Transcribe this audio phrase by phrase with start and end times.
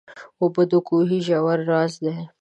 [0.41, 2.13] اوبه د کوهي ژور راز دي.